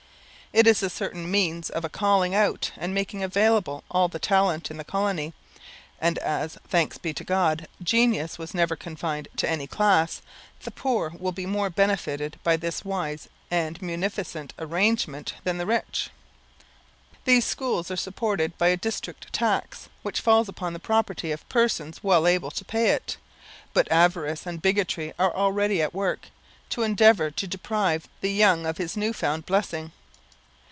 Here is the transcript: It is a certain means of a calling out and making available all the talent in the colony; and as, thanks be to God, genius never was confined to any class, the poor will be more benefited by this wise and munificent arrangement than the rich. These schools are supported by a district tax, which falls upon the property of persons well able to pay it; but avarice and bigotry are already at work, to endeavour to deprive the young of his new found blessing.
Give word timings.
It 0.53 0.67
is 0.67 0.83
a 0.83 0.89
certain 0.89 1.31
means 1.31 1.69
of 1.69 1.85
a 1.85 1.89
calling 1.89 2.35
out 2.35 2.73
and 2.75 2.93
making 2.93 3.23
available 3.23 3.85
all 3.89 4.09
the 4.09 4.19
talent 4.19 4.69
in 4.69 4.75
the 4.75 4.83
colony; 4.83 5.33
and 5.97 6.17
as, 6.17 6.57
thanks 6.67 6.97
be 6.97 7.13
to 7.13 7.23
God, 7.23 7.69
genius 7.81 8.37
never 8.53 8.73
was 8.75 8.79
confined 8.81 9.29
to 9.37 9.49
any 9.49 9.65
class, 9.65 10.21
the 10.63 10.69
poor 10.71 11.13
will 11.17 11.31
be 11.31 11.45
more 11.45 11.69
benefited 11.69 12.37
by 12.43 12.57
this 12.57 12.83
wise 12.83 13.29
and 13.49 13.81
munificent 13.81 14.53
arrangement 14.59 15.35
than 15.45 15.57
the 15.57 15.65
rich. 15.65 16.09
These 17.23 17.45
schools 17.45 17.89
are 17.89 17.95
supported 17.95 18.57
by 18.57 18.67
a 18.67 18.75
district 18.75 19.31
tax, 19.31 19.87
which 20.03 20.19
falls 20.19 20.49
upon 20.49 20.73
the 20.73 20.79
property 20.79 21.31
of 21.31 21.47
persons 21.47 22.03
well 22.03 22.27
able 22.27 22.51
to 22.51 22.65
pay 22.65 22.89
it; 22.89 23.15
but 23.71 23.89
avarice 23.89 24.45
and 24.45 24.61
bigotry 24.61 25.13
are 25.17 25.33
already 25.33 25.81
at 25.81 25.93
work, 25.93 26.27
to 26.71 26.83
endeavour 26.83 27.31
to 27.31 27.47
deprive 27.47 28.09
the 28.19 28.33
young 28.33 28.65
of 28.65 28.79
his 28.79 28.97
new 28.97 29.13
found 29.13 29.45
blessing. 29.45 29.93